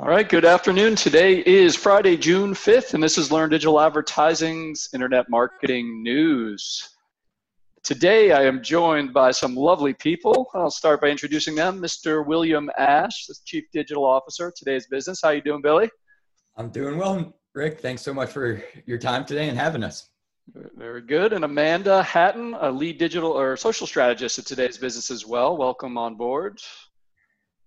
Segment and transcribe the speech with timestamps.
[0.00, 0.94] All right, good afternoon.
[0.94, 6.90] Today is Friday, June 5th, and this is Learn Digital Advertising's Internet Marketing News.
[7.82, 10.50] Today I am joined by some lovely people.
[10.54, 11.82] I'll start by introducing them.
[11.82, 12.24] Mr.
[12.24, 15.18] William Ash, the Chief Digital Officer, today's business.
[15.20, 15.90] How are you doing, Billy?
[16.56, 17.80] I'm doing well, Rick.
[17.80, 20.08] Thanks so much for your time today and having us.
[20.76, 21.32] Very good.
[21.32, 25.56] And Amanda Hatton, a lead digital or social strategist at today's business as well.
[25.56, 26.60] Welcome on board.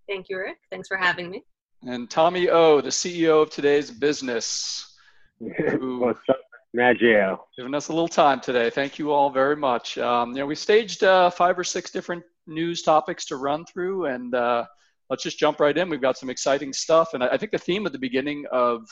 [0.07, 0.59] Thank you, Rick.
[0.69, 1.43] Thanks for having me
[1.85, 4.97] and Tommy O, the CEO of today's business.
[5.39, 6.39] What's up,
[6.73, 7.45] Maggio?
[7.57, 8.69] Giving us a little time today.
[8.69, 9.97] Thank you all very much.
[9.97, 14.05] Um, you know, we staged uh, five or six different news topics to run through,
[14.05, 14.65] and uh,
[15.09, 15.89] let's just jump right in.
[15.89, 18.85] We've got some exciting stuff, and I, I think the theme at the beginning of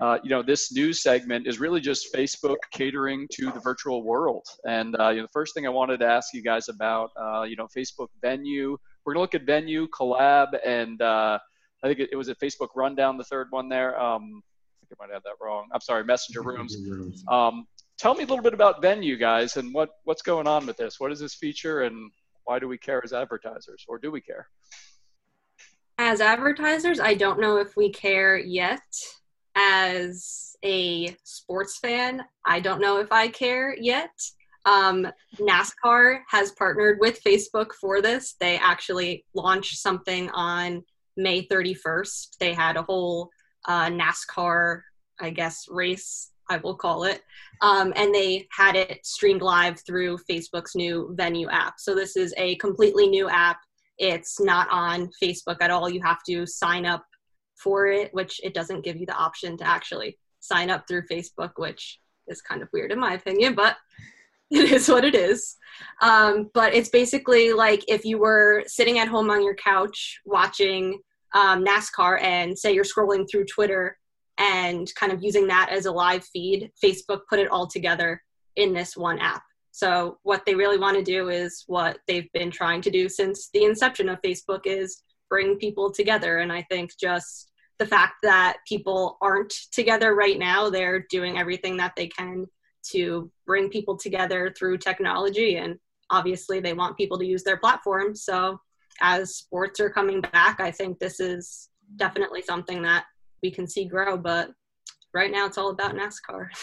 [0.00, 4.46] uh, you know this news segment is really just Facebook catering to the virtual world.
[4.64, 7.42] And uh, you know, the first thing I wanted to ask you guys about, uh,
[7.42, 8.76] you know, Facebook Venue.
[9.04, 11.40] We're gonna look at Venue, Collab, and uh,
[11.82, 14.00] I think it, it was a Facebook Rundown, the third one there.
[14.00, 14.42] Um,
[14.82, 15.68] I think I might have that wrong.
[15.72, 16.76] I'm sorry, Messenger Rooms.
[17.28, 17.66] Um,
[17.98, 21.00] tell me a little bit about Venue, guys, and what what's going on with this.
[21.00, 22.10] What is this feature, and
[22.44, 24.48] why do we care as advertisers, or do we care?
[25.98, 28.82] As advertisers, I don't know if we care yet.
[29.54, 34.10] As a sports fan, I don't know if I care yet.
[34.64, 35.06] Um,
[35.38, 38.34] NASCAR has partnered with Facebook for this.
[38.40, 40.84] They actually launched something on
[41.16, 42.38] May 31st.
[42.38, 43.30] They had a whole
[43.66, 44.82] uh, NASCAR,
[45.20, 47.22] I guess, race, I will call it.
[47.60, 51.74] Um, and they had it streamed live through Facebook's new Venue app.
[51.78, 53.58] So this is a completely new app.
[53.98, 55.88] It's not on Facebook at all.
[55.88, 57.04] You have to sign up
[57.56, 61.52] for it, which it doesn't give you the option to actually sign up through Facebook,
[61.56, 63.76] which is kind of weird in my opinion, but
[64.54, 65.56] it is what it is.
[66.02, 71.00] Um, but it's basically like if you were sitting at home on your couch watching
[71.34, 73.96] um, NASCAR and say you're scrolling through Twitter
[74.36, 78.22] and kind of using that as a live feed, Facebook put it all together
[78.56, 79.42] in this one app.
[79.70, 83.48] So what they really want to do is what they've been trying to do since
[83.54, 86.38] the inception of Facebook is bring people together.
[86.38, 91.78] And I think just the fact that people aren't together right now, they're doing everything
[91.78, 92.46] that they can
[92.90, 95.78] to bring people together through technology and
[96.10, 98.14] obviously they want people to use their platform.
[98.14, 98.58] So
[99.00, 103.04] as sports are coming back i think this is definitely something that
[103.42, 104.50] we can see grow but
[105.14, 106.48] right now it's all about nascar.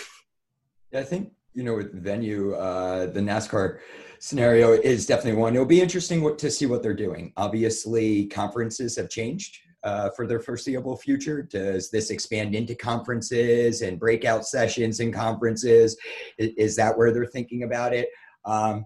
[0.91, 3.79] Yeah i think you know with venue uh, the nascar
[4.21, 5.53] scenario is definitely one.
[5.53, 7.31] It'll be interesting to see what they're doing.
[7.37, 11.41] Obviously conferences have changed uh, for their foreseeable future?
[11.41, 15.97] Does this expand into conferences and breakout sessions in conferences?
[16.37, 18.09] Is, is that where they're thinking about it?
[18.45, 18.85] Um,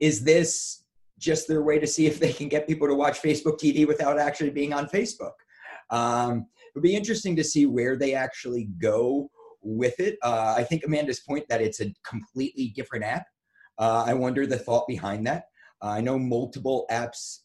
[0.00, 0.84] is this
[1.18, 4.18] just their way to see if they can get people to watch Facebook TV without
[4.18, 5.32] actually being on Facebook?
[5.90, 9.30] Um, it would be interesting to see where they actually go
[9.62, 10.18] with it.
[10.22, 13.26] Uh, I think Amanda's point that it's a completely different app.
[13.78, 15.44] Uh, I wonder the thought behind that.
[15.82, 17.40] Uh, I know multiple apps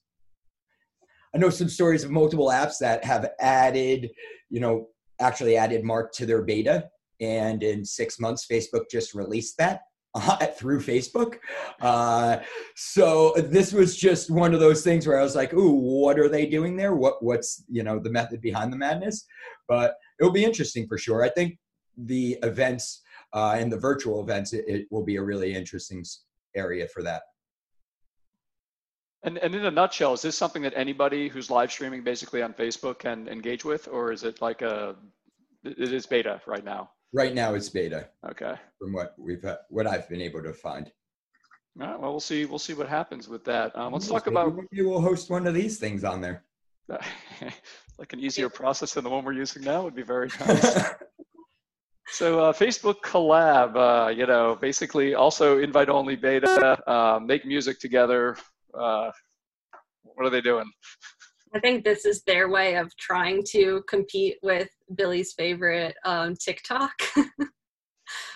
[1.34, 4.09] I know some stories of multiple apps that have added,
[4.50, 4.88] you know,
[5.19, 6.90] actually added Mark to their beta.
[7.19, 9.81] And in six months, Facebook just released that
[10.14, 11.36] uh, through Facebook.
[11.80, 12.38] Uh,
[12.75, 16.30] so this was just one of those things where I was like, "Ooh, what are
[16.30, 16.96] they doing there?
[16.96, 19.25] What what's you know the method behind the madness?"
[19.68, 21.24] But it'll be interesting for sure.
[21.24, 21.58] I think
[21.98, 23.02] the events
[23.34, 26.03] uh, and the virtual events it, it will be a really interesting
[26.56, 27.22] area for that.
[29.24, 32.54] And, and in a nutshell, is this something that anybody who's live streaming basically on
[32.54, 34.96] Facebook can engage with, or is it like a,
[35.64, 36.90] it is beta right now?
[37.14, 38.08] Right now, it's beta.
[38.28, 38.56] Okay.
[38.80, 40.92] From what we've, what I've been able to find.
[41.80, 42.00] All right.
[42.00, 42.46] Well, we'll see.
[42.46, 43.78] We'll see what happens with that.
[43.78, 44.56] Um, let's talk about.
[44.56, 46.44] Maybe we'll host one of these things on there.
[46.90, 50.78] like an easier process than the one we're using now would be very nice.
[52.12, 57.80] So uh, Facebook collab, uh, you know, basically also invite only beta, uh, make music
[57.80, 58.36] together,
[58.77, 59.12] uh,
[60.03, 60.69] what are they doing?
[61.53, 66.94] I think this is their way of trying to compete with Billy's favorite um, TikTok.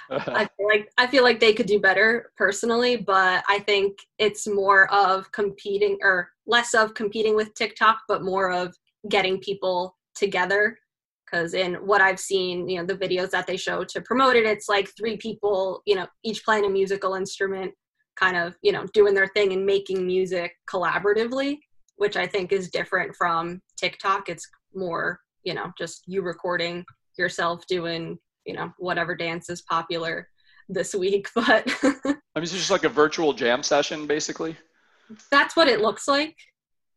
[0.10, 4.48] I feel like I feel like they could do better personally, but I think it's
[4.48, 8.76] more of competing or less of competing with TikTok, but more of
[9.10, 10.78] getting people together.
[11.26, 14.46] Because in what I've seen, you know, the videos that they show to promote it,
[14.46, 17.74] it's like three people, you know, each playing a musical instrument
[18.16, 21.58] kind of you know doing their thing and making music collaboratively
[21.98, 24.30] which i think is different from tiktok.
[24.30, 26.86] It's more you know just you recording
[27.18, 30.30] yourself doing you know whatever dance is popular
[30.68, 34.56] this week but i mean it's just like a virtual jam session basically?
[35.32, 36.36] That's what it looks like.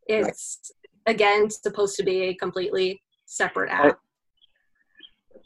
[0.07, 0.73] It's
[1.07, 3.99] again supposed to be a completely separate app.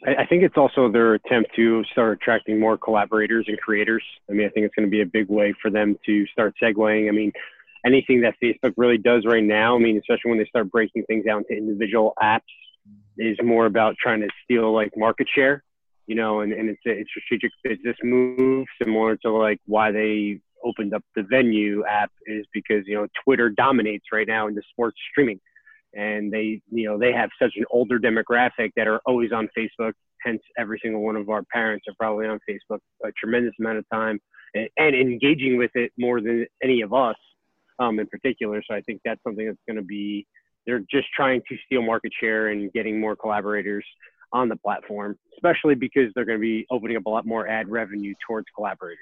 [0.06, 4.02] I, I think it's also their attempt to start attracting more collaborators and creators.
[4.28, 6.54] I mean, I think it's going to be a big way for them to start
[6.62, 7.08] segueing.
[7.08, 7.32] I mean,
[7.84, 11.25] anything that Facebook really does right now, I mean, especially when they start breaking things
[11.25, 12.40] down to individual apps,
[13.19, 15.62] is more about trying to steal like market share,
[16.06, 20.40] you know, and, and it's a, it's strategic business move similar to like why they
[20.64, 24.62] opened up the venue app is because, you know, Twitter dominates right now in the
[24.70, 25.40] sports streaming
[25.94, 29.92] and they you know they have such an older demographic that are always on facebook.
[30.22, 33.84] Hence every single one of our parents are probably on facebook a tremendous amount of
[33.92, 34.20] time
[34.54, 37.16] and, and engaging with it more than any of us
[37.78, 38.62] um, in particular.
[38.68, 40.26] So i think that's something that's going to be
[40.66, 43.84] they're just trying to steal market share and getting more collaborators
[44.32, 47.68] on the platform especially because they're going to be opening up a lot more ad
[47.68, 48.98] revenue towards collaborators.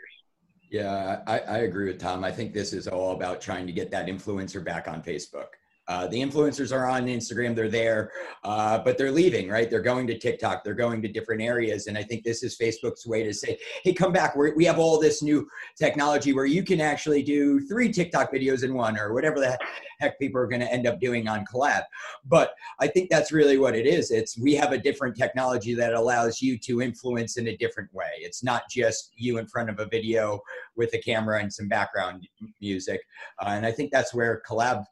[0.71, 2.25] Yeah I, I agree with tom.
[2.25, 5.51] I think this is all about trying to get that influencer back on facebook
[5.91, 8.13] uh, the influencers are on Instagram, they're there,
[8.45, 9.69] uh, but they're leaving, right?
[9.69, 11.89] They're going to TikTok, they're going to different areas.
[11.89, 14.37] And I think this is Facebook's way to say, hey, come back.
[14.37, 18.63] We're, we have all this new technology where you can actually do three TikTok videos
[18.63, 19.59] in one or whatever the
[19.99, 21.83] heck people are going to end up doing on collab.
[22.25, 24.13] But I think that's really what it is.
[24.13, 28.11] It's we have a different technology that allows you to influence in a different way.
[28.19, 30.41] It's not just you in front of a video
[30.77, 32.29] with a camera and some background
[32.61, 33.01] music.
[33.41, 34.85] Uh, and I think that's where collab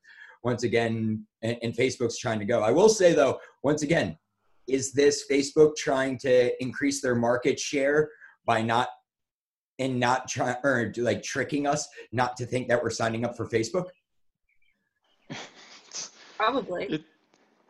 [0.45, 2.63] once again, and, and Facebook's trying to go.
[2.63, 4.17] I will say though, once again,
[4.67, 8.11] is this Facebook trying to increase their market share
[8.47, 8.89] by not
[9.79, 13.47] and not trying or like tricking us not to think that we're signing up for
[13.49, 13.87] Facebook?
[16.37, 16.85] Probably.
[16.85, 17.05] It,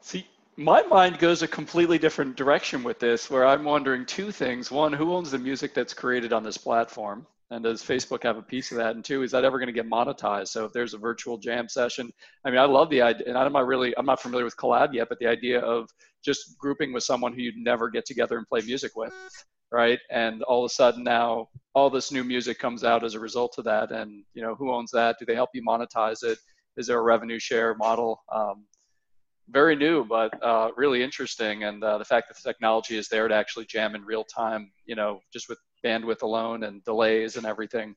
[0.01, 0.27] see,
[0.57, 4.71] my mind goes a completely different direction with this, where I'm wondering two things.
[4.71, 7.27] One, who owns the music that's created on this platform?
[7.51, 8.95] And does Facebook have a piece of that?
[8.95, 10.49] And two, is that ever going to get monetized?
[10.49, 12.13] So if there's a virtual jam session,
[12.45, 14.93] I mean, I love the idea, and I'm not really, I'm not familiar with collab
[14.93, 15.89] yet, but the idea of
[16.23, 19.15] just grouping with someone who you'd never get together and play music with,
[19.73, 19.99] right?
[20.11, 23.57] And all of a sudden now, all this new music comes out as a result
[23.57, 23.93] of that.
[23.93, 25.17] And you know, who owns that?
[25.19, 26.39] Do they help you monetize it?
[26.77, 28.23] Is there a revenue share model?
[28.31, 28.67] Um,
[29.51, 31.65] very new, but uh, really interesting.
[31.65, 34.71] And uh, the fact that the technology is there to actually jam in real time,
[34.85, 37.95] you know, just with bandwidth alone and delays and everything.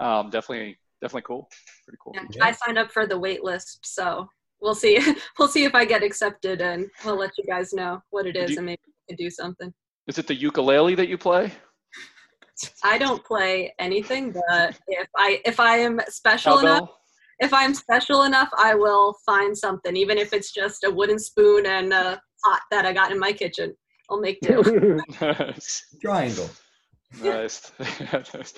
[0.00, 1.48] Um, definitely, definitely cool.
[1.84, 2.14] Pretty cool.
[2.14, 4.28] Yeah, I signed up for the wait list, so
[4.60, 4.98] we'll see.
[5.38, 8.50] we'll see if I get accepted, and we'll let you guys know what it is,
[8.50, 9.72] you, and maybe we can do something.
[10.06, 11.52] Is it the ukulele that you play?
[12.82, 16.88] I don't play anything, but if I if I am special enough,
[17.38, 21.66] if I'm special enough, I will find something, even if it's just a wooden spoon
[21.66, 23.74] and a pot that I got in my kitchen.
[24.10, 24.62] I'll make do.
[26.00, 26.50] Triangle
[27.22, 27.72] nice.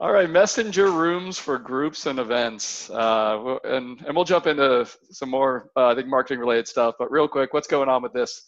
[0.00, 5.30] All right, messenger rooms for groups and events, uh, and and we'll jump into some
[5.30, 6.96] more, uh, I think, marketing related stuff.
[6.98, 8.42] But real quick, what's going on with this?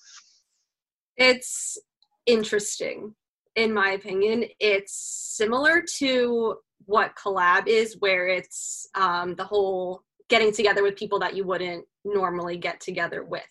[1.17, 1.79] It's
[2.27, 3.15] interesting,
[3.55, 4.47] in my opinion.
[4.59, 11.21] It's similar to what collab is, where it's um, the whole getting together with people
[11.21, 13.43] that you wouldn't normally get together with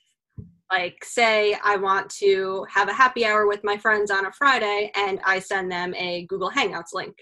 [0.73, 4.91] like say i want to have a happy hour with my friends on a friday
[4.95, 7.15] and i send them a google hangouts link.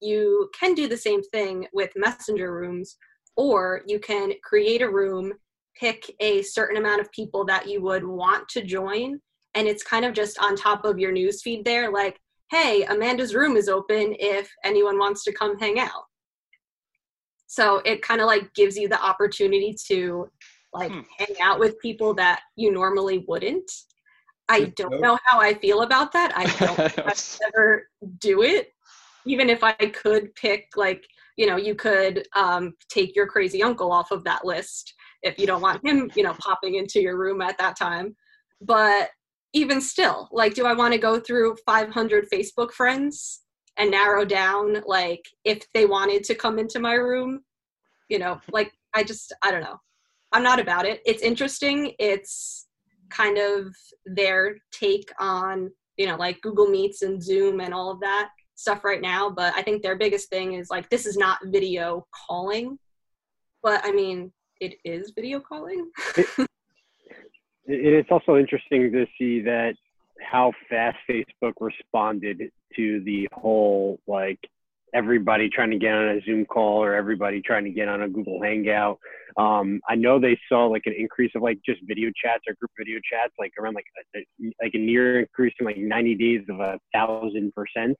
[0.00, 2.96] You can do the same thing with messenger rooms
[3.36, 5.32] or you can create a room
[5.78, 9.20] pick a certain amount of people that you would want to join
[9.54, 12.16] and it's kind of just on top of your news feed there like
[12.50, 16.04] hey amanda's room is open if anyone wants to come hang out.
[17.50, 20.30] So it kind of like gives you the opportunity to
[20.72, 21.00] like hmm.
[21.18, 23.70] hang out with people that you normally wouldn't.
[24.48, 26.32] I don't know how I feel about that.
[26.34, 26.98] I don't
[27.54, 28.72] ever do it.
[29.26, 31.04] Even if I could pick, like,
[31.36, 35.46] you know, you could um, take your crazy uncle off of that list if you
[35.46, 38.16] don't want him, you know, popping into your room at that time.
[38.62, 39.10] But
[39.52, 43.42] even still, like, do I want to go through 500 Facebook friends
[43.76, 47.40] and narrow down, like, if they wanted to come into my room?
[48.08, 49.78] You know, like, I just, I don't know.
[50.32, 51.00] I'm not about it.
[51.06, 51.94] It's interesting.
[51.98, 52.66] It's
[53.10, 58.00] kind of their take on, you know, like Google Meets and Zoom and all of
[58.00, 59.30] that stuff right now.
[59.30, 62.78] But I think their biggest thing is like, this is not video calling.
[63.62, 65.90] But I mean, it is video calling.
[66.16, 66.26] it,
[67.66, 69.74] it's also interesting to see that
[70.20, 74.40] how fast Facebook responded to the whole like
[74.94, 78.08] everybody trying to get on a Zoom call or everybody trying to get on a
[78.08, 78.98] Google Hangout.
[79.36, 82.70] Um, I know they saw like an increase of like just video chats or group
[82.78, 84.18] video chats, like around like a,
[84.62, 87.96] like a near increase in like 90 days of a thousand percent.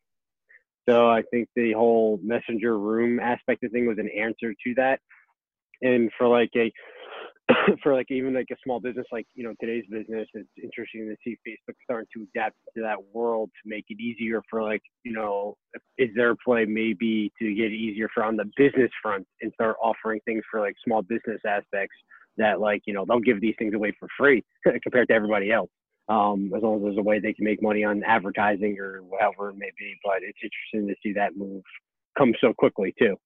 [0.88, 5.00] So I think the whole messenger room aspect of thing was an answer to that.
[5.82, 6.72] And for like a
[7.82, 11.16] for like even like a small business like you know today's business it's interesting to
[11.24, 15.12] see facebook starting to adapt to that world to make it easier for like you
[15.12, 15.56] know
[15.96, 19.76] is there a play maybe to get easier for on the business front and start
[19.82, 21.96] offering things for like small business aspects
[22.36, 24.44] that like you know they'll give these things away for free
[24.82, 25.70] compared to everybody else
[26.10, 29.50] um, as long as there's a way they can make money on advertising or whatever
[29.50, 31.62] it may be but it's interesting to see that move
[32.16, 33.16] come so quickly too.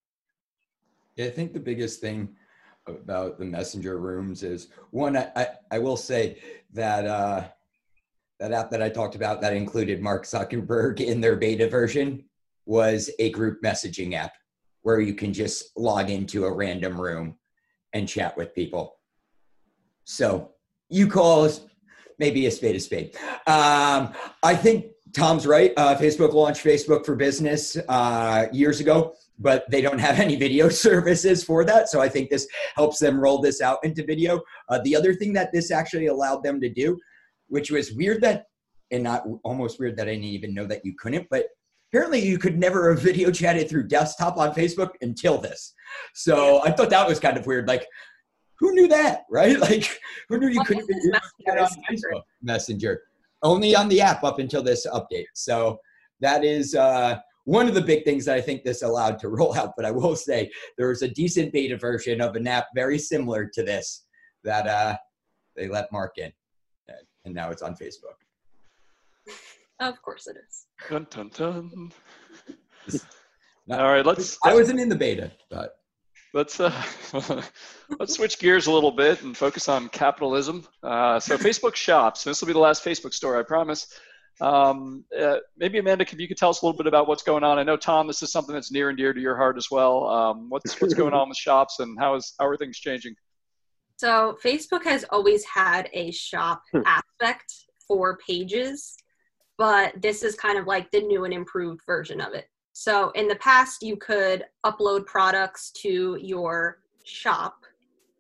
[1.17, 2.29] Yeah i think the biggest thing
[2.87, 6.39] about the messenger rooms is one I, I, I will say
[6.73, 7.45] that uh,
[8.41, 12.25] that app that I talked about that included Mark Zuckerberg in their beta version
[12.67, 14.33] was a group messaging app
[14.83, 17.37] where you can just log into a random room
[17.93, 18.97] and chat with people.
[20.05, 20.53] So
[20.89, 21.49] you call
[22.19, 23.17] maybe a spade a spade.
[23.47, 24.13] Um,
[24.43, 25.73] I think Tom's right.
[25.77, 30.69] Uh, Facebook launched Facebook for Business uh, years ago but they don't have any video
[30.87, 31.89] services for that.
[31.89, 32.47] So I think this
[32.77, 34.41] helps them roll this out into video.
[34.69, 36.99] Uh, the other thing that this actually allowed them to do,
[37.49, 38.47] which was weird that,
[38.91, 41.47] and not almost weird that I didn't even know that you couldn't, but
[41.91, 45.75] apparently you could never have video chatted through desktop on Facebook until this.
[46.15, 47.69] So I thought that was kind of weird.
[47.69, 47.87] Like,
[48.59, 49.59] who knew that, right?
[49.59, 53.03] Like, who knew you couldn't video chat on Facebook Messenger?
[53.43, 55.27] Only on the app up until this update.
[55.35, 55.79] So
[56.21, 59.55] that is uh, one of the big things that I think this allowed to roll
[59.55, 59.73] out.
[59.77, 63.47] But I will say there was a decent beta version of an app very similar
[63.55, 64.05] to this
[64.45, 64.97] that uh,
[65.57, 66.33] they let Mark in,
[67.25, 68.19] and now it's on Facebook.
[69.81, 70.67] Of course it is.
[70.89, 71.93] Dun, dun, dun.
[73.67, 75.75] Not- All right, let's I wasn't in the beta, but
[76.35, 76.73] let's uh,
[77.99, 80.67] let's switch gears a little bit and focus on capitalism.
[80.83, 82.25] Uh, so Facebook Shops.
[82.25, 83.87] This will be the last Facebook store, I promise.
[84.41, 87.45] Um, uh, maybe Amanda, if you could tell us a little bit about what's going
[87.45, 87.59] on.
[87.59, 90.09] I know Tom, this is something that's near and dear to your heart as well.
[90.09, 93.15] Um, what's what's going on with shops and how is how are things changing?
[93.97, 96.81] So Facebook has always had a shop Hmm.
[96.87, 97.53] aspect
[97.87, 98.97] for pages,
[99.59, 102.47] but this is kind of like the new and improved version of it.
[102.73, 107.65] So in the past, you could upload products to your shop,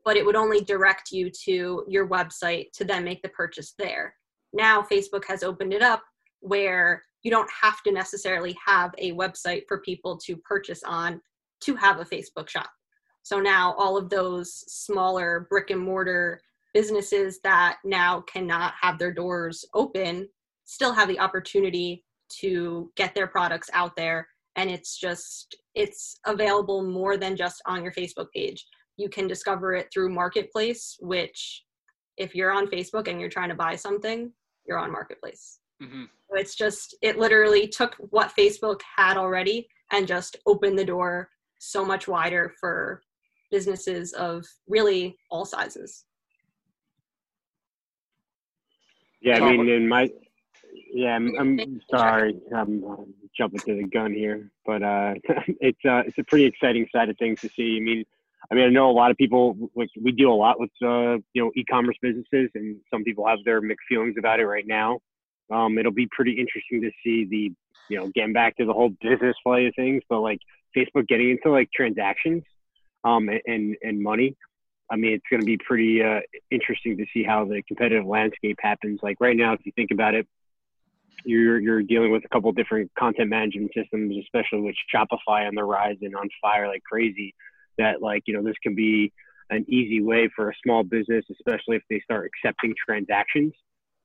[0.04, 4.14] but it would only direct you to your website to then make the purchase there.
[4.52, 6.02] Now Facebook has opened it up
[6.40, 11.20] where you don't have to necessarily have a website for people to purchase on
[11.60, 12.70] to have a Facebook shop.
[13.22, 16.40] So now all of those smaller brick and mortar
[16.74, 20.28] businesses that now cannot have their doors open
[20.64, 22.04] still have the opportunity
[22.40, 27.82] to get their products out there and it's just it's available more than just on
[27.82, 28.66] your Facebook page.
[28.96, 31.64] You can discover it through Marketplace, which
[32.18, 34.30] if you're on Facebook and you're trying to buy something,
[34.66, 35.58] you're on Marketplace.
[35.80, 40.84] hmm So it's just it literally took what Facebook had already and just opened the
[40.84, 41.28] door
[41.58, 43.02] so much wider for
[43.50, 46.04] businesses of really all sizes.
[49.20, 50.10] Yeah, I mean, in my
[50.92, 53.04] yeah, I'm, I'm sorry, I'm uh,
[53.36, 55.14] jumping to the gun here, but uh,
[55.60, 57.76] it's uh, it's a pretty exciting side of things to see.
[57.76, 58.04] I mean,
[58.50, 61.18] I mean, I know a lot of people like we deal a lot with uh,
[61.32, 64.98] you know e-commerce businesses, and some people have their mixed feelings about it right now.
[65.50, 67.52] Um, it'll be pretty interesting to see the
[67.88, 70.40] you know getting back to the whole business play of things, but like
[70.76, 72.42] Facebook getting into like transactions
[73.04, 74.36] um, and- and money.
[74.90, 76.20] I mean, it's going to be pretty uh,
[76.50, 79.00] interesting to see how the competitive landscape happens.
[79.02, 80.26] Like right now, if you think about it,
[81.24, 85.64] you're you're dealing with a couple different content management systems, especially with Shopify on the
[85.64, 87.34] rise and on fire like crazy.
[87.78, 89.12] That like you know this can be
[89.50, 93.52] an easy way for a small business, especially if they start accepting transactions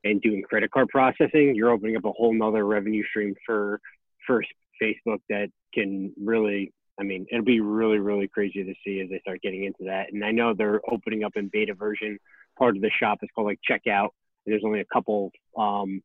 [0.03, 1.53] and doing credit card processing.
[1.55, 3.79] You're opening up a whole nother revenue stream for
[4.25, 4.50] first
[4.81, 9.19] Facebook that can really I mean, it'll be really, really crazy to see as they
[9.19, 10.12] start getting into that.
[10.12, 12.17] And I know they're opening up in beta version.
[12.57, 14.09] Part of the shop is called like checkout.
[14.45, 16.01] And there's only a couple, um,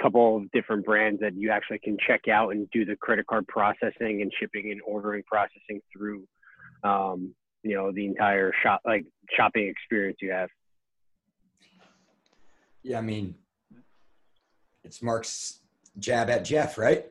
[0.00, 3.46] couple of different brands that you actually can check out and do the credit card
[3.46, 6.26] processing and shipping and ordering processing through,
[6.82, 9.04] um, you know, the entire shop, like
[9.36, 10.48] shopping experience you have.
[12.82, 13.34] yeah, I mean,
[14.84, 15.60] it's Mark's
[15.98, 17.06] jab at Jeff, right?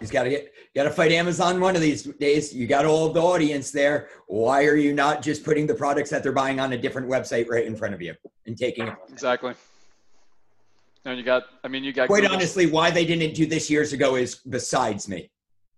[0.00, 2.54] He's got to get got to fight Amazon one of these days.
[2.54, 4.08] You got all of the audience there.
[4.26, 7.48] Why are you not just putting the products that they're buying on a different website
[7.48, 8.14] right in front of you
[8.46, 8.94] and taking it?
[9.10, 9.54] Exactly.
[11.06, 13.70] And you got, I mean, you got Quite Google- honestly, why they didn't do this
[13.70, 15.30] years ago is besides me.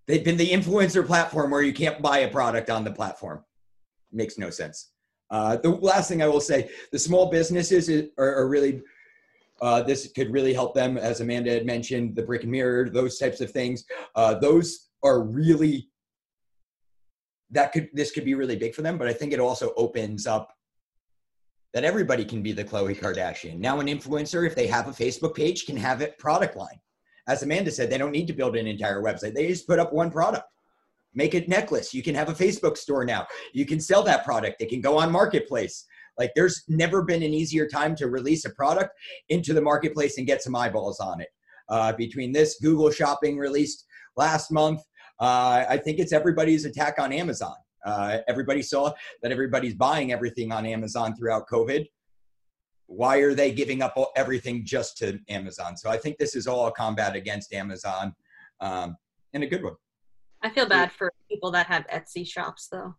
[0.09, 3.45] They've been the influencer platform where you can't buy a product on the platform.
[4.11, 4.93] Makes no sense.
[5.31, 8.81] Uh, the last thing I will say, the small businesses are, are really,
[9.61, 13.19] uh, this could really help them, as Amanda had mentioned, the brick and mirror, those
[13.19, 13.85] types of things.
[14.15, 15.91] Uh, those are really,
[17.51, 20.27] that could, this could be really big for them, but I think it also opens
[20.27, 20.55] up
[21.75, 23.59] that everybody can be the Khloe Kardashian.
[23.59, 26.81] Now, an influencer, if they have a Facebook page, can have it product line.
[27.29, 29.35] As Amanda said, they don't need to build an entire website.
[29.35, 30.45] They just put up one product.
[31.15, 31.95] Make a necklace.
[31.95, 33.27] You can have a Facebook store now.
[33.53, 34.61] You can sell that product.
[34.61, 35.87] It can go on marketplace.
[36.19, 38.91] Like there's never been an easier time to release a product
[39.29, 41.29] into the marketplace and get some eyeballs on it.
[41.69, 44.81] Uh, between this Google Shopping released last month,
[45.21, 47.55] uh, I think it's everybody's attack on Amazon.
[47.85, 48.93] Uh, everybody saw
[49.23, 51.87] that everybody's buying everything on Amazon throughout COVID.
[52.89, 55.77] Why are they giving up everything just to Amazon?
[55.77, 58.15] So I think this is all a combat against Amazon
[58.61, 58.97] um,
[59.35, 59.75] and a good one.
[60.43, 62.95] I feel bad for people that have Etsy shops, though.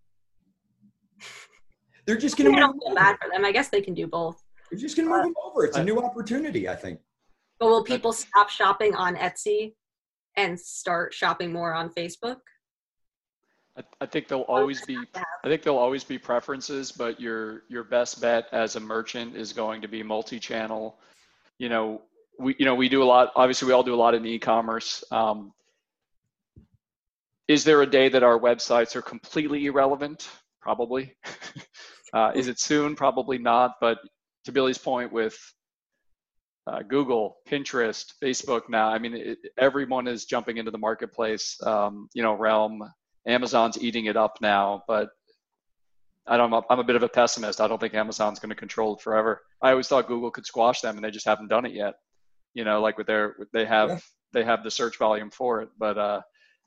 [2.06, 2.58] They're just going to.
[2.58, 3.44] I don't feel bad for them.
[3.44, 4.42] I guess they can do both.
[4.70, 5.66] They're just going to move them over.
[5.66, 7.00] It's a new opportunity, I think.
[7.60, 9.74] But will people stop shopping on Etsy
[10.38, 12.38] and start shopping more on Facebook?
[13.80, 17.84] I, I think there'll always be I think there'll always be preferences, but your your
[17.84, 21.00] best bet as a merchant is going to be multi-channel.
[21.58, 22.02] You know,
[22.38, 23.32] we you know we do a lot.
[23.36, 25.04] Obviously, we all do a lot in e-commerce.
[25.12, 25.54] Um,
[27.48, 30.30] is there a day that our websites are completely irrelevant?
[30.62, 31.16] Probably.
[32.14, 32.96] uh, is it soon?
[32.96, 33.76] Probably not.
[33.82, 33.98] But
[34.46, 35.38] to Billy's point, with
[36.68, 38.90] uh, Google, Pinterest, Facebook now.
[38.90, 42.84] I mean, it, everyone is jumping into the marketplace, um, you know, realm.
[43.28, 45.10] Amazon's eating it up now, but
[46.28, 46.54] I don't.
[46.70, 47.60] I'm a bit of a pessimist.
[47.60, 49.42] I don't think Amazon's going to control it forever.
[49.62, 51.96] I always thought Google could squash them, and they just haven't done it yet.
[52.54, 54.00] You know, like with their they have yeah.
[54.34, 56.22] they have the search volume for it, but uh,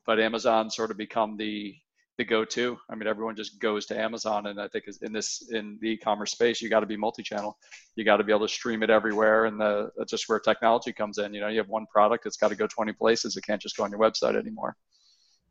[0.04, 1.74] but Amazon sort of become the
[2.18, 2.78] the go-to.
[2.90, 6.32] I mean, everyone just goes to Amazon, and I think in this in the e-commerce
[6.32, 7.56] space, you got to be multi-channel.
[7.96, 10.92] You got to be able to stream it everywhere, and the, that's just where technology
[10.92, 11.32] comes in.
[11.32, 13.36] You know, you have one product; it's got to go 20 places.
[13.36, 14.76] It can't just go on your website anymore.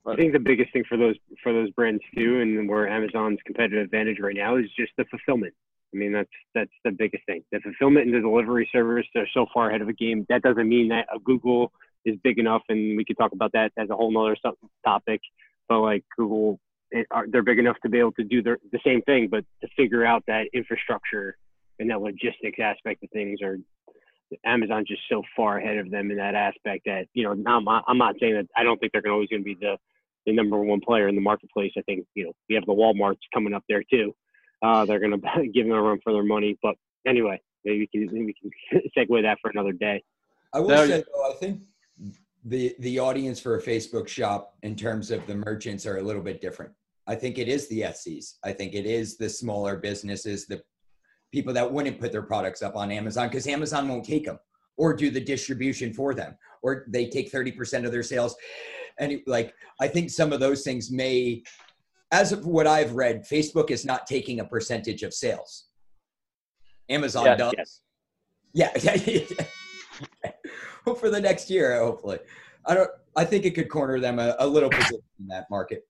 [0.05, 3.84] I think the biggest thing for those for those brands too, and where Amazon's competitive
[3.84, 5.53] advantage right now is just the fulfillment.
[5.93, 7.43] I mean, that's that's the biggest thing.
[7.52, 10.25] The fulfillment and the delivery service are so far ahead of the game.
[10.30, 11.71] That doesn't mean that a Google
[12.04, 14.36] is big enough, and we could talk about that as a whole nother
[14.84, 15.21] topic
[15.71, 16.60] but like Google,
[17.30, 20.06] they're big enough to be able to do their, the same thing, but to figure
[20.06, 21.38] out that infrastructure
[21.80, 23.58] and that logistics aspect of things are
[24.45, 27.97] Amazon's just so far ahead of them in that aspect that you know I'm I'm
[27.97, 29.78] not saying that I don't think they're always going to be the
[30.25, 31.71] the number one player in the marketplace.
[31.77, 34.13] I think you know we have the WalMarts coming up there too.
[34.62, 36.57] Uh, they're going to give them a run for their money.
[36.62, 36.75] But
[37.07, 40.03] anyway, maybe we can maybe we can segue that for another day.
[40.53, 41.62] I will no, say though, I think
[42.45, 46.23] the the audience for a Facebook shop in terms of the merchants are a little
[46.23, 46.71] bit different.
[47.07, 48.38] I think it is the Etsy's.
[48.43, 50.62] I think it is the smaller businesses, the
[51.31, 54.38] people that wouldn't put their products up on Amazon because Amazon won't take them
[54.77, 58.36] or do the distribution for them or they take 30% of their sales.
[59.01, 61.43] And like I think some of those things may
[62.11, 65.65] as of what I've read, Facebook is not taking a percentage of sales.
[66.89, 67.81] Amazon yeah, does.
[68.53, 68.71] Yeah.
[68.83, 69.23] yeah.
[70.99, 72.19] for the next year, hopefully.
[72.65, 72.89] I don't.
[73.15, 74.85] I think it could corner them a, a little bit
[75.19, 75.85] in that market.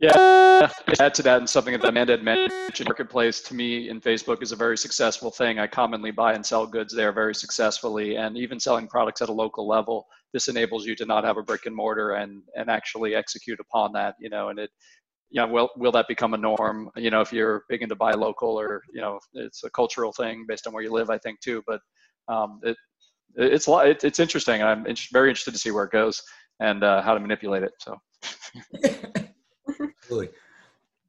[0.00, 2.88] Yeah, add to that and something that Amanda had mentioned.
[2.88, 5.58] Marketplace to me in Facebook is a very successful thing.
[5.58, 9.32] I commonly buy and sell goods there very successfully, and even selling products at a
[9.32, 10.06] local level.
[10.32, 13.92] This enables you to not have a brick and mortar and and actually execute upon
[13.94, 14.14] that.
[14.20, 14.70] You know, and it,
[15.30, 16.90] you know, will will that become a norm?
[16.96, 20.44] You know, if you're big into buy local, or you know, it's a cultural thing
[20.48, 21.62] based on where you live, I think too.
[21.66, 21.80] But
[22.28, 22.76] um, it,
[23.36, 24.60] it's it's interesting.
[24.60, 26.22] and I'm very interested to see where it goes
[26.60, 27.72] and uh, how to manipulate it.
[27.78, 27.96] So.
[30.10, 30.28] really.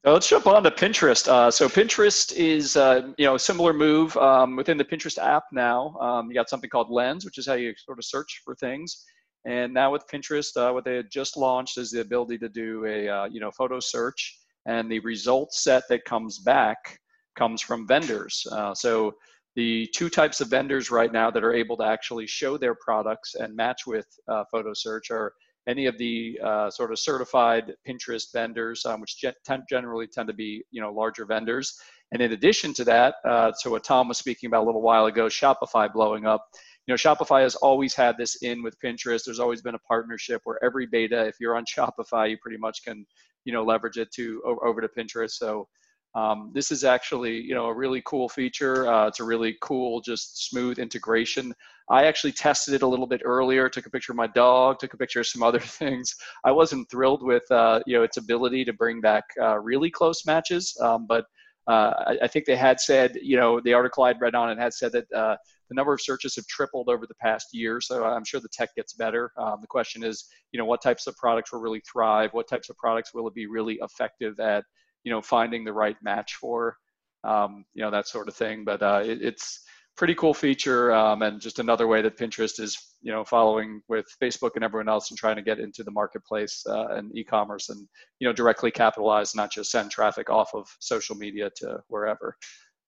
[0.03, 1.27] Let's jump on to Pinterest.
[1.27, 5.43] Uh, so Pinterest is, uh, you know, a similar move um, within the Pinterest app
[5.53, 5.95] now.
[6.01, 9.05] Um, you got something called Lens, which is how you sort of search for things.
[9.45, 12.83] And now with Pinterest, uh, what they had just launched is the ability to do
[12.85, 16.97] a, uh, you know, photo search, and the result set that comes back
[17.37, 18.47] comes from vendors.
[18.51, 19.13] Uh, so
[19.55, 23.35] the two types of vendors right now that are able to actually show their products
[23.35, 25.33] and match with uh, photo search are
[25.67, 29.23] any of the uh, sort of certified Pinterest vendors, um, which
[29.69, 31.79] generally tend to be you know larger vendors.
[32.11, 35.05] And in addition to that, uh, so what Tom was speaking about a little while
[35.05, 36.45] ago, Shopify blowing up.
[36.87, 39.23] You know, Shopify has always had this in with Pinterest.
[39.23, 42.83] There's always been a partnership where every beta, if you're on Shopify, you pretty much
[42.83, 43.05] can
[43.45, 45.31] you know leverage it to over to Pinterest.
[45.31, 45.67] So
[46.13, 48.87] um, this is actually, you know, a really cool feature.
[48.87, 51.53] Uh, it's a really cool, just smooth integration.
[51.89, 53.69] I actually tested it a little bit earlier.
[53.69, 54.79] Took a picture of my dog.
[54.79, 56.15] Took a picture of some other things.
[56.43, 60.25] I wasn't thrilled with, uh, you know, its ability to bring back uh, really close
[60.25, 60.75] matches.
[60.81, 61.25] Um, but
[61.67, 64.57] uh, I, I, think they had said, you know, the article I'd read on it
[64.57, 65.37] had said that uh,
[65.69, 67.79] the number of searches have tripled over the past year.
[67.79, 69.31] So I'm sure the tech gets better.
[69.37, 72.33] Um, the question is, you know, what types of products will really thrive?
[72.33, 74.65] What types of products will it be really effective at?
[75.03, 76.77] You know finding the right match for
[77.23, 78.63] um, you know, that sort of thing.
[78.63, 79.61] But uh, it, it's
[79.97, 84.05] pretty cool feature um, and just another way that Pinterest is, you know, following with
[84.21, 87.87] Facebook and everyone else and trying to get into the marketplace uh, and e-commerce and,
[88.19, 92.35] you know, directly capitalize, not just send traffic off of social media to wherever.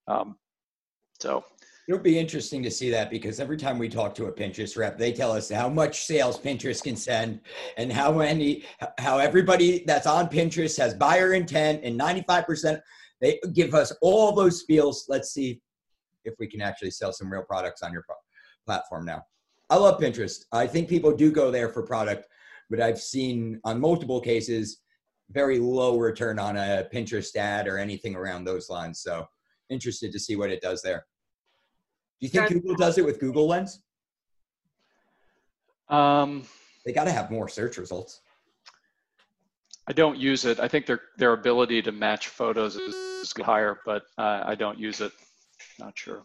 [0.08, 0.36] Um,
[1.20, 1.44] so
[1.88, 4.98] It'll be interesting to see that because every time we talk to a Pinterest rep,
[4.98, 7.42] they tell us how much sales Pinterest can send
[7.76, 8.64] and how many,
[9.00, 12.80] how everybody that's on Pinterest has buyer intent and 95%.
[13.20, 15.04] They give us all those spiels.
[15.10, 15.62] Let's see
[16.24, 18.06] if we can actually sell some real products on your
[18.66, 19.24] platform now.
[19.70, 20.46] I love Pinterest.
[20.54, 22.28] I think people do go there for product,
[22.70, 24.80] but I've seen on multiple cases
[25.32, 29.02] very low return on a Pinterest ad or anything around those lines.
[29.02, 29.26] So
[29.70, 31.06] interested to see what it does there.
[32.24, 33.82] Do you think Google does it with Google Lens?
[35.90, 36.44] Um,
[36.86, 38.22] they got to have more search results.
[39.90, 40.58] I don't use it.
[40.62, 45.02] I think their their ability to match photos is higher, but uh, I don't use
[45.02, 45.12] it.
[45.78, 46.24] Not sure.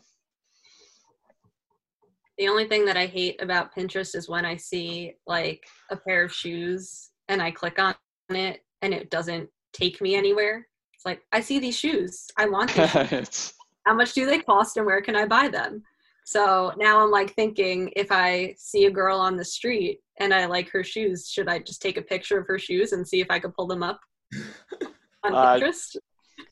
[2.39, 6.23] The only thing that I hate about Pinterest is when I see like a pair
[6.23, 7.97] of shoes and I click on
[8.31, 10.65] it and it doesn't take me anywhere.
[10.95, 12.29] It's like I see these shoes.
[12.37, 12.73] I want
[13.11, 13.53] these.
[13.89, 15.83] How much do they cost and where can I buy them?
[16.27, 20.45] So now I'm like thinking if I see a girl on the street and I
[20.45, 23.31] like her shoes, should I just take a picture of her shoes and see if
[23.31, 23.99] I could pull them up
[25.25, 25.97] on uh, Pinterest?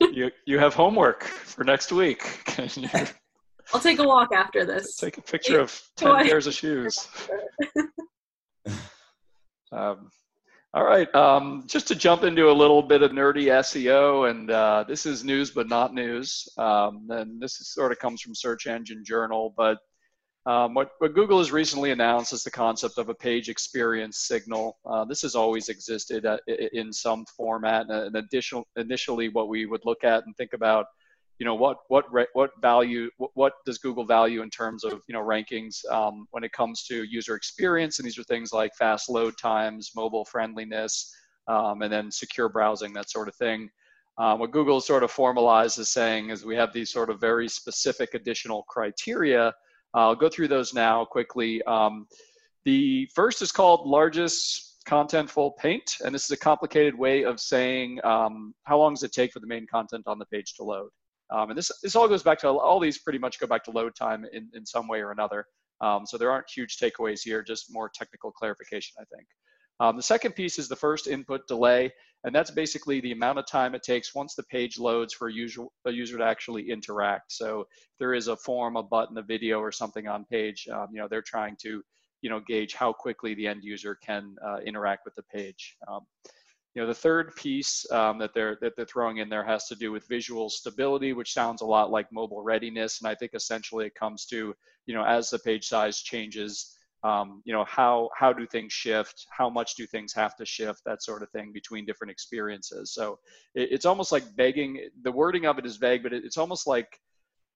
[0.01, 2.23] you you have homework for next week.
[3.75, 4.97] I'll take a walk after this.
[4.97, 7.07] Take a picture of ten pairs of shoes.
[9.73, 10.09] um,
[10.77, 14.85] all right, um, just to jump into a little bit of nerdy SEO, and uh,
[14.87, 16.47] this is news but not news.
[16.59, 19.79] Um, and this is, sort of comes from Search Engine Journal, but
[20.45, 24.77] um, what, what, Google has recently announced is the concept of a page experience signal.
[24.85, 27.89] Uh, this has always existed at, in some format.
[27.89, 30.89] And additional, initially, what we would look at and think about
[31.39, 35.13] you know what what what value what, what, does google value in terms of you
[35.13, 37.99] know rankings um, when it comes to user experience?
[37.99, 41.15] And these are things like fast load times mobile friendliness
[41.49, 43.69] um, and then secure browsing that sort of thing.
[44.19, 47.49] Um, what google sort of formalized is saying is we have these sort of very
[47.49, 49.53] specific additional criteria.
[49.93, 51.63] I'll go through those now quickly.
[51.65, 52.07] Um,
[52.65, 57.99] the first is called largest contentful paint and this is a complicated way of saying
[58.05, 60.91] um, how long does it take for the main content on the page to load
[61.31, 63.71] um, and this, this all goes back to, all these pretty much go back to
[63.71, 65.47] load time in, in some way or another.
[65.81, 69.27] Um, so there aren't huge takeaways here, just more technical clarification, I think.
[69.79, 71.93] Um, the second piece is the first input delay,
[72.25, 75.33] and that's basically the amount of time it takes once the page loads for a
[75.33, 77.33] user, a user to actually interact.
[77.33, 80.87] So if there is a form, a button, a video, or something on page, um,
[80.93, 81.83] you know, they're trying to,
[82.23, 85.77] you know, gauge how quickly the end user can uh, interact with the page.
[85.87, 86.07] Um,
[86.77, 89.75] you know, the third piece um, that they're that they're throwing in there has to
[89.75, 93.01] do with visual stability, which sounds a lot like mobile readiness.
[93.01, 97.41] And I think essentially it comes to, you know, as the page size changes, um,
[97.47, 99.27] you know, how how do things shift?
[99.31, 100.83] How much do things have to shift?
[100.85, 102.93] That sort of thing between different experiences.
[102.93, 103.21] So
[103.55, 104.91] it, it's almost like begging.
[105.03, 107.01] The wording of it is vague, but it, it's almost like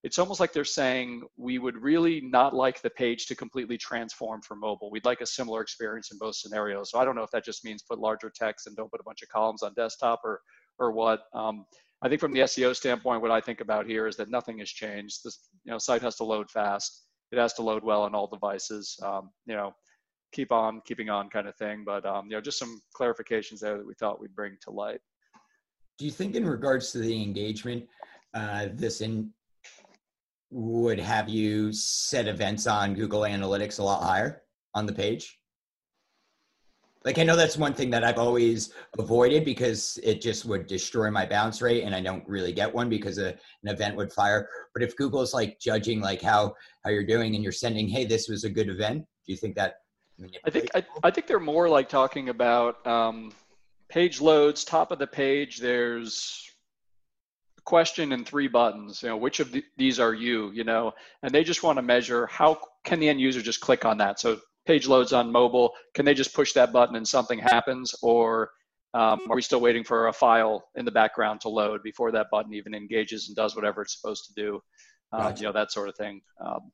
[0.02, 4.40] it's almost like they're saying we would really not like the page to completely transform
[4.40, 4.90] for mobile.
[4.90, 6.90] We'd like a similar experience in both scenarios.
[6.90, 9.04] So I don't know if that just means put larger text and don't put a
[9.04, 10.40] bunch of columns on desktop or
[10.78, 11.24] or what.
[11.34, 11.66] Um,
[12.02, 14.70] I think from the SEO standpoint, what I think about here is that nothing has
[14.70, 15.20] changed.
[15.22, 17.04] This you know site has to load fast.
[17.30, 18.98] It has to load well on all devices.
[19.02, 19.74] Um, you know,
[20.32, 21.84] keep on keeping on kind of thing.
[21.84, 25.00] But um, you know, just some clarifications there that we thought we'd bring to light.
[25.98, 27.86] Do you think, in regards to the engagement,
[28.32, 29.30] uh, this in
[30.50, 34.42] would have you set events on Google Analytics a lot higher
[34.74, 35.38] on the page?
[37.04, 41.10] Like I know that's one thing that I've always avoided because it just would destroy
[41.10, 44.46] my bounce rate and I don't really get one because a, an event would fire.
[44.74, 48.28] But if Google's like judging like how how you're doing and you're sending, hey, this
[48.28, 49.76] was a good event, do you think that
[50.44, 53.32] I think I, I think they're more like talking about um,
[53.88, 55.58] page loads, top of the page.
[55.58, 56.49] There's
[57.64, 60.92] question and three buttons you know which of the, these are you you know?
[61.22, 64.20] And they just want to measure how can the end user just click on that?
[64.20, 67.94] So page loads on mobile can they just push that button and something happens?
[68.02, 68.50] Or
[68.94, 72.26] um, are we still waiting for a file in the background to load before that
[72.30, 74.60] button even engages and does whatever it's supposed to do?
[75.12, 75.40] Um, gotcha.
[75.40, 76.20] you know that sort of thing.
[76.44, 76.70] Um,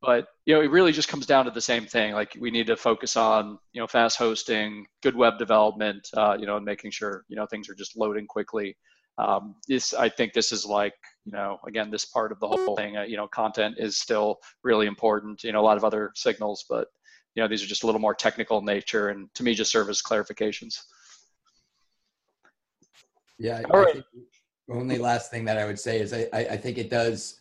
[0.00, 2.12] but you know it really just comes down to the same thing.
[2.12, 6.46] Like we need to focus on you know fast hosting good web development uh, you
[6.46, 8.76] know and making sure you know things are just loading quickly
[9.18, 10.94] um, this i think this is like
[11.24, 14.38] you know again this part of the whole thing uh, you know content is still
[14.62, 16.88] really important you know a lot of other signals but
[17.34, 19.70] you know these are just a little more technical in nature and to me just
[19.70, 20.78] serve as clarifications
[23.38, 24.02] yeah all right
[24.70, 27.40] only last thing that I would say is I, I think it does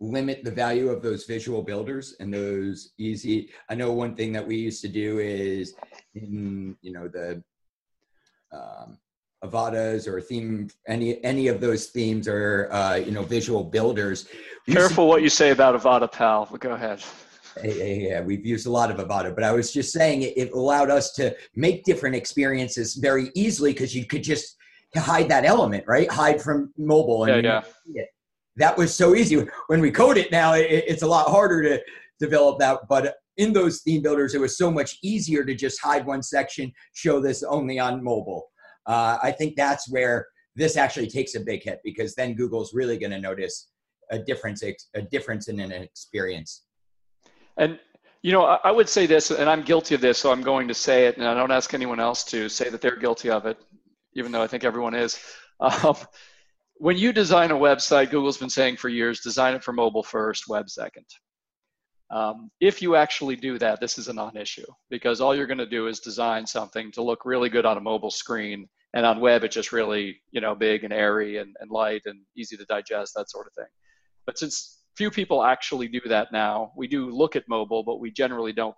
[0.00, 3.50] limit the value of those visual builders and those easy.
[3.68, 5.74] I know one thing that we used to do is
[6.14, 7.42] in you know the
[8.52, 8.98] um,
[9.44, 14.26] Avadas or theme any any of those themes or uh, you know visual builders.
[14.68, 16.48] Careful what you say about Avada, pal.
[16.50, 17.02] But go ahead.
[17.62, 20.90] Yeah, we've used a lot of Avada, but I was just saying it, it allowed
[20.90, 24.56] us to make different experiences very easily because you could just
[24.96, 26.10] hide that element, right?
[26.10, 27.24] Hide from mobile.
[27.24, 28.04] And yeah, yeah.
[28.56, 29.46] That was so easy.
[29.66, 31.82] When we code it now, it, it's a lot harder to
[32.20, 32.80] develop that.
[32.88, 36.72] But in those theme builders, it was so much easier to just hide one section,
[36.92, 38.50] show this only on mobile.
[38.86, 42.98] Uh, I think that's where this actually takes a big hit because then Google's really
[42.98, 43.70] going to notice
[44.10, 44.62] a difference,
[44.94, 46.64] a difference in an experience.
[47.56, 47.78] And
[48.22, 50.74] you know, I, would say this, and I'm guilty of this, so I'm going to
[50.74, 53.58] say it, and I don't ask anyone else to say that they're guilty of it
[54.14, 55.18] even though I think everyone is.
[55.60, 55.94] Um,
[56.78, 60.48] when you design a website, Google's been saying for years, design it for mobile first,
[60.48, 61.06] web second.
[62.10, 65.66] Um, if you actually do that, this is a non-issue because all you're going to
[65.66, 69.42] do is design something to look really good on a mobile screen, and on web
[69.42, 73.14] it's just really you know big and airy and, and light and easy to digest,
[73.14, 73.70] that sort of thing.
[74.26, 78.10] But since few people actually do that now, we do look at mobile, but we
[78.10, 78.76] generally don't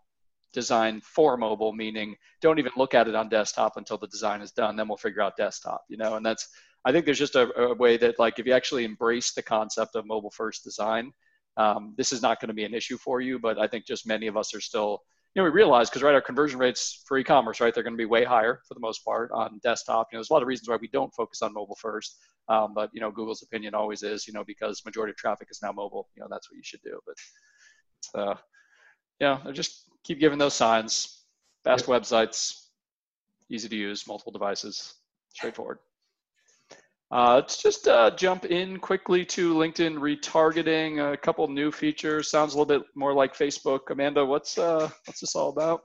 [0.53, 4.53] design for mobile, meaning don't even look at it on desktop until the design is
[4.53, 4.77] done.
[4.77, 6.49] Then we'll figure out desktop, you know, and that's,
[6.87, 9.97] I think there's just a, a way that like, if you actually embrace the concept
[9.97, 11.13] of mobile first design,
[11.57, 13.39] um, this is not going to be an issue for you.
[13.39, 15.03] But I think just many of us are still,
[15.35, 17.99] you know, we realize because right, our conversion rates for e-commerce, right, they're going to
[17.99, 20.09] be way higher for the most part on desktop.
[20.11, 22.17] You know, there's a lot of reasons why we don't focus on mobile first.
[22.49, 25.61] Um, but you know, Google's opinion always is, you know, because majority of traffic is
[25.63, 26.09] now mobile.
[26.17, 27.01] You know, that's what you should do.
[27.07, 28.35] But uh,
[29.19, 31.25] yeah, just keep giving those signs.
[31.65, 32.01] Fast yep.
[32.01, 32.67] websites,
[33.51, 34.95] easy to use, multiple devices,
[35.35, 35.79] straightforward.
[37.13, 41.13] Uh, let's just uh, jump in quickly to LinkedIn retargeting.
[41.13, 42.31] A couple new features.
[42.31, 43.91] Sounds a little bit more like Facebook.
[43.91, 45.83] Amanda, what's uh, what's this all about?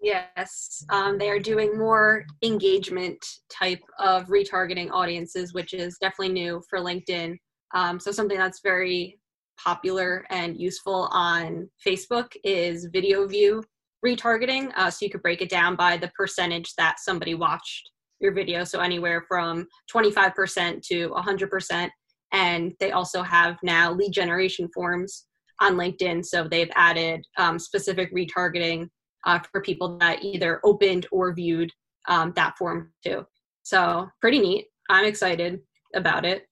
[0.00, 3.18] Yes, um, they are doing more engagement
[3.50, 7.36] type of retargeting audiences, which is definitely new for LinkedIn.
[7.74, 9.18] Um, so something that's very
[9.58, 13.64] popular and useful on Facebook is video view
[14.04, 14.70] retargeting.
[14.76, 18.64] Uh, so you could break it down by the percentage that somebody watched your video.
[18.64, 21.90] So anywhere from 25% to 100%.
[22.32, 25.26] And they also have now lead generation forms
[25.60, 26.24] on LinkedIn.
[26.24, 28.88] So they've added um, specific retargeting
[29.24, 31.70] uh, for people that either opened or viewed
[32.08, 33.24] um, that form too.
[33.62, 34.66] So pretty neat.
[34.88, 35.60] I'm excited
[35.94, 36.46] about it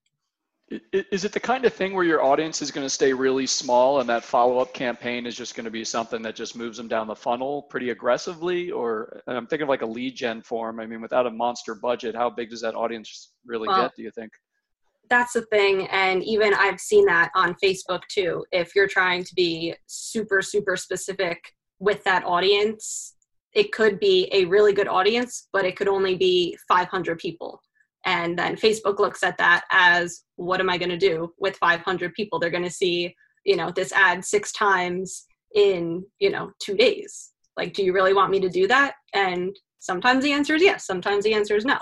[0.93, 4.01] is it the kind of thing where your audience is going to stay really small
[4.01, 7.07] and that follow-up campaign is just going to be something that just moves them down
[7.07, 8.71] the funnel pretty aggressively?
[8.71, 10.81] Or i'm thinking of like a lead gen form.
[10.81, 14.03] I mean without a monster budget how big does that audience really well, get do
[14.03, 14.33] you think?
[15.11, 18.45] that's the thing and even i've seen that on facebook too.
[18.53, 21.39] If you're trying to be super super specific
[21.79, 23.15] with that audience
[23.53, 27.61] it could be a really good audience but it could only be 500 people
[28.05, 32.15] and then facebook looks at that as what am i going to do with 500
[32.15, 32.39] people?
[32.39, 33.15] They're going to see
[33.45, 37.33] you know this ad six times in you know two days.
[37.57, 38.95] Like do you really want me to do that?
[39.13, 41.79] And sometimes the answer is yes sometimes the answer is no.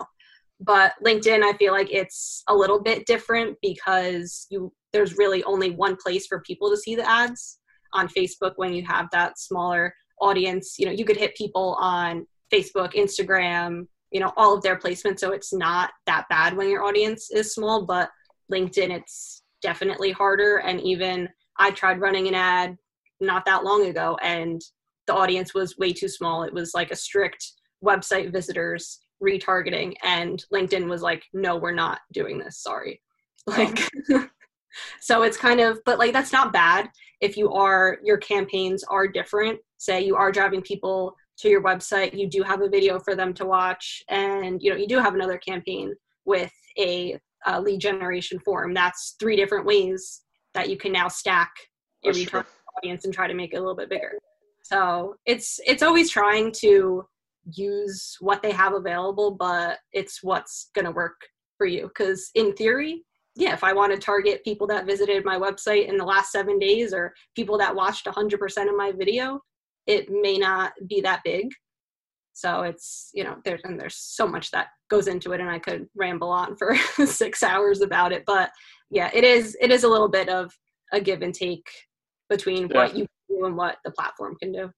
[0.60, 5.70] But linkedin i feel like it's a little bit different because you there's really only
[5.70, 7.58] one place for people to see the ads.
[7.94, 12.26] On facebook when you have that smaller audience you know you could hit people on
[12.52, 16.84] facebook instagram you know all of their placements so it's not that bad when your
[16.84, 18.10] audience is small but
[18.52, 20.58] linkedin it's definitely harder.
[20.58, 22.76] And even i tried running an ad
[23.20, 24.60] not that long ago and
[25.06, 26.44] the audience was way too small.
[26.44, 27.52] It was like a strict
[27.84, 32.62] website visitors retargeting and linkedin was like no we're not doing this.
[32.62, 33.00] Sorry.
[33.48, 33.52] Oh.
[33.52, 33.88] Like
[35.00, 36.88] so it's kind of but like that's not bad
[37.20, 39.60] if you are your campaigns are different.
[39.78, 43.34] Say you are driving people to your website you do have a video for them
[43.34, 45.92] to watch and you know you do have another campaign
[46.24, 47.18] with a,
[47.60, 48.72] lead generation form.
[48.72, 50.22] That's three different ways
[50.54, 51.50] that you can now stack
[52.04, 52.46] your retarget
[52.78, 54.12] audience and try to make it a little bit bigger.
[54.62, 57.04] So it's it's always trying to
[57.52, 61.20] use what they have available but it's what's going to work
[61.58, 61.88] for you.
[61.88, 63.02] Because in theory
[63.34, 66.58] yeah if i want to target people that visited my website in the last seven
[66.58, 69.40] days or people that watched 100% of my video
[69.86, 71.50] it may not be that big
[72.32, 75.58] so it's you know there's and there's so much that goes into it and i
[75.58, 78.50] could ramble on for six hours about it but
[78.90, 80.52] yeah it is it is a little bit of
[80.92, 81.66] a give and take
[82.28, 82.76] between yeah.
[82.76, 84.70] what you do and what the platform can do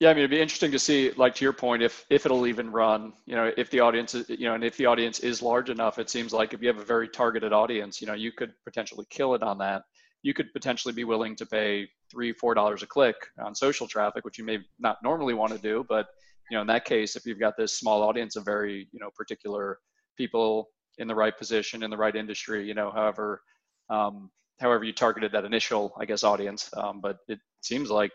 [0.00, 2.46] yeah, I mean, it'd be interesting to see, like to your point, if if it'll
[2.46, 3.12] even run.
[3.26, 5.98] You know, if the audience, is, you know, and if the audience is large enough,
[5.98, 9.04] it seems like if you have a very targeted audience, you know, you could potentially
[9.10, 9.82] kill it on that.
[10.22, 14.24] You could potentially be willing to pay three, four dollars a click on social traffic,
[14.24, 16.08] which you may not normally want to do, but
[16.50, 19.10] you know, in that case, if you've got this small audience of very, you know,
[19.16, 19.78] particular
[20.16, 23.40] people in the right position in the right industry, you know, however,
[23.88, 24.30] um,
[24.60, 26.68] however you targeted that initial, I guess, audience.
[26.76, 28.12] Um, but it seems like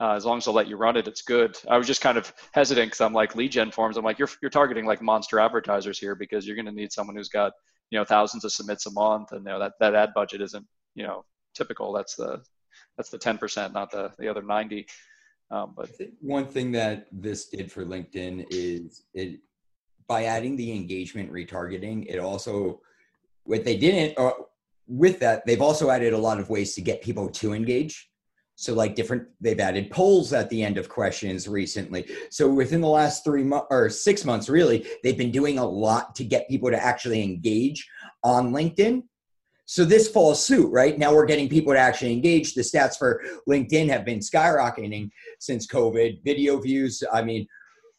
[0.00, 1.56] uh, as long as they'll let you run it, it's good.
[1.68, 3.96] I was just kind of hesitant because I'm like lead gen forms.
[3.96, 7.16] I'm like, you're you're targeting like monster advertisers here because you're going to need someone
[7.16, 7.52] who's got
[7.90, 10.66] you know thousands of submits a month, and you know that that ad budget isn't
[10.94, 11.92] you know typical.
[11.92, 12.42] That's the
[12.96, 14.86] that's the 10%, not the the other 90.
[15.50, 19.40] Um, but one thing that this did for LinkedIn is it
[20.06, 22.80] by adding the engagement retargeting, it also
[23.44, 24.32] what they didn't uh,
[24.86, 28.10] with that they've also added a lot of ways to get people to engage
[28.60, 32.06] so like different, they've added polls at the end of questions recently.
[32.30, 36.14] So within the last three months or six months, really, they've been doing a lot
[36.16, 37.88] to get people to actually engage
[38.22, 39.04] on LinkedIn.
[39.70, 40.98] So this falls suit, right?
[40.98, 42.54] Now we're getting people to actually engage.
[42.54, 46.24] The stats for LinkedIn have been skyrocketing since COVID.
[46.24, 47.46] Video views, I mean,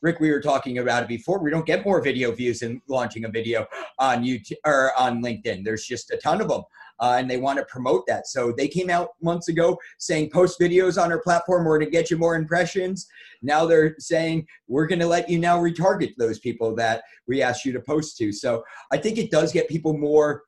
[0.01, 1.41] Rick, we were talking about it before.
[1.41, 3.67] We don't get more video views than launching a video
[3.99, 5.63] on YouTube or on LinkedIn.
[5.63, 6.63] There's just a ton of them
[6.99, 8.27] uh, and they want to promote that.
[8.27, 11.97] So they came out months ago saying post videos on our platform, we're going to
[11.97, 13.07] get you more impressions.
[13.41, 17.63] Now they're saying we're going to let you now retarget those people that we asked
[17.63, 18.33] you to post to.
[18.33, 20.43] So I think it does get people more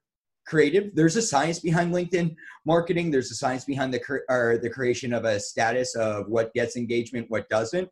[0.45, 0.93] creative.
[0.93, 3.11] There's a science behind LinkedIn marketing.
[3.11, 7.29] There's a science behind the or the creation of a status of what gets engagement,
[7.29, 7.89] what doesn't.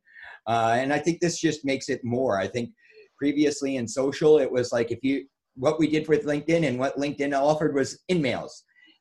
[0.48, 2.40] Uh, and I think this just makes it more.
[2.40, 2.72] I think
[3.18, 6.98] previously in social, it was like if you what we did with LinkedIn and what
[6.98, 8.52] LinkedIn offered was InMails.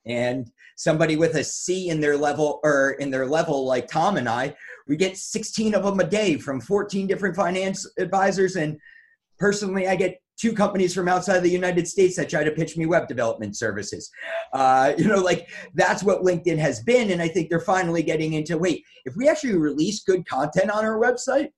[0.07, 4.29] And somebody with a C in their level or in their level, like Tom and
[4.29, 4.55] I,
[4.89, 8.57] we get 16 of them a day from 14 different finance advisors.
[8.57, 8.79] And
[9.39, 12.77] personally, I get two companies from outside of the United States that try to pitch
[12.77, 14.11] me web development services.
[14.53, 17.11] Uh, you know, like that's what LinkedIn has been.
[17.11, 20.85] And I think they're finally getting into wait, if we actually release good content on
[20.85, 21.51] our website,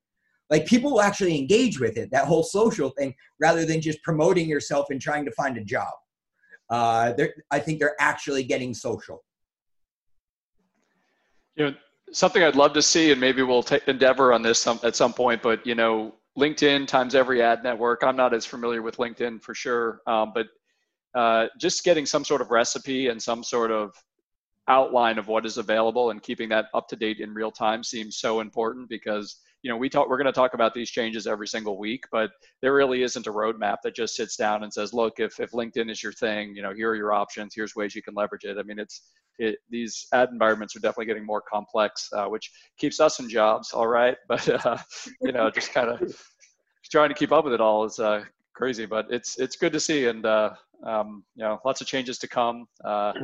[0.52, 4.48] like people will actually engage with it that whole social thing rather than just promoting
[4.48, 5.92] yourself and trying to find a job
[6.70, 7.12] uh,
[7.50, 9.24] i think they're actually getting social
[11.56, 11.74] you know
[12.12, 15.12] something i'd love to see and maybe we'll take endeavor on this some, at some
[15.12, 18.02] point but you know linkedin times every ad network.
[18.02, 20.46] I'm not as familiar with linkedin for sure um, but
[21.14, 23.94] uh, just getting some sort of recipe and some sort of
[24.68, 28.16] outline of what is available and keeping that up to date in real time seems
[28.16, 31.48] so important because you know we talk we're going to talk about these changes every
[31.48, 35.18] single week but there really isn't a roadmap that just sits down and says look
[35.18, 38.02] if, if linkedin is your thing you know here are your options here's ways you
[38.02, 38.56] can leverage it.
[38.56, 39.02] I mean it's
[39.38, 43.72] it, these ad environments are definitely getting more complex uh, which keeps us in jobs
[43.72, 44.76] all right but uh,
[45.20, 46.22] you know just kind of
[46.90, 48.22] trying to keep up with it all is uh,
[48.54, 50.50] crazy but it's it's good to see and uh,
[50.84, 53.12] um, you know lots of changes to come uh,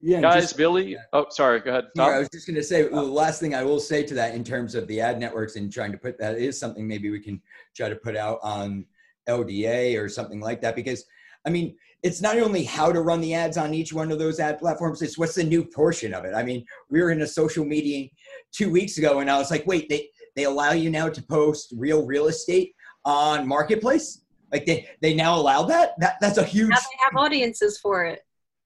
[0.00, 0.92] yeah, guys, just, Billy.
[0.92, 0.98] Yeah.
[1.12, 1.60] Oh, sorry.
[1.60, 1.86] Go ahead.
[1.96, 2.08] Tom.
[2.08, 4.44] I was just going to say the last thing I will say to that in
[4.44, 7.40] terms of the ad networks and trying to put that is something maybe we can
[7.76, 8.86] try to put out on
[9.28, 11.04] LDA or something like that because
[11.48, 14.38] I mean it's not only how to run the ads on each one of those
[14.38, 16.34] ad platforms it's what's the new portion of it.
[16.34, 18.10] I mean we were in a social meeting
[18.52, 21.72] two weeks ago and I was like wait they they allow you now to post
[21.76, 22.74] real real estate
[23.06, 24.24] on marketplace?
[24.52, 25.94] Like they they now allow that?
[25.98, 28.20] That that's a huge now they have audiences for it.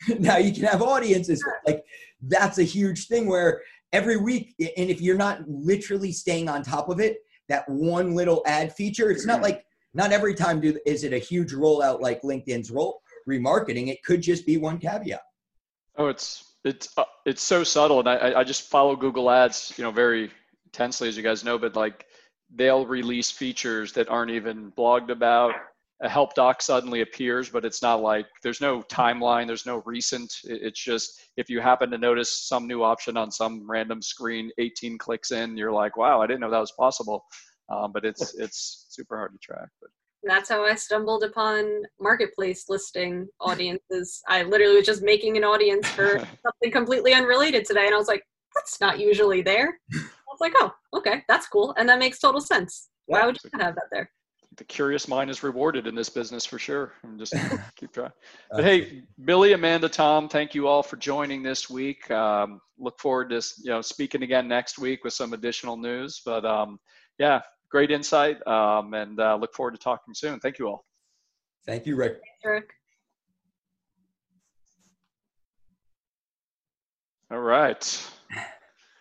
[0.19, 1.41] Now you can have audiences.
[1.65, 1.85] Like
[2.21, 6.89] that's a huge thing where every week and if you're not literally staying on top
[6.89, 7.19] of it
[7.49, 9.45] that one little ad feature it's not mm-hmm.
[9.45, 14.03] like not every time do is it a huge rollout like linkedin's role remarketing it
[14.03, 15.23] could just be one caveat
[15.97, 19.85] oh it's it's uh, it's so subtle and I, I just follow google ads you
[19.85, 20.31] know very
[20.67, 22.07] intensely as you guys know but like
[22.55, 25.55] they'll release features that aren't even blogged about
[26.03, 30.35] a help doc suddenly appears, but it's not like there's no timeline, there's no recent.
[30.43, 34.99] It's just if you happen to notice some new option on some random screen, 18
[34.99, 37.25] clicks in, you're like, wow, I didn't know that was possible.
[37.73, 39.69] Um, but it's it's super hard to track.
[39.81, 39.91] But
[40.25, 44.23] that's how I stumbled upon marketplace listing audiences.
[44.29, 48.09] I literally was just making an audience for something completely unrelated today, and I was
[48.09, 48.23] like,
[48.55, 49.79] that's not usually there.
[49.95, 49.99] I
[50.31, 52.89] was like, oh, okay, that's cool, and that makes total sense.
[53.07, 54.11] Why would you not have that there?
[54.57, 56.93] the curious mind is rewarded in this business for sure.
[57.05, 57.35] I'm just
[57.77, 58.13] keep trying.
[58.51, 62.11] But hey, Billy, Amanda, Tom, thank you all for joining this week.
[62.11, 66.21] Um, look forward to you know speaking again next week with some additional news.
[66.25, 66.79] But um,
[67.19, 67.41] yeah,
[67.73, 70.39] great insight, um, and uh, look forward to talking soon.
[70.39, 70.85] Thank you all.
[71.67, 72.13] Thank you, Rick.
[72.13, 72.71] Thanks, Rick.
[77.33, 78.07] All right.